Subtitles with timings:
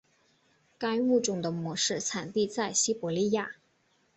[0.79, 3.51] 该物种的模式产地在西伯利亚。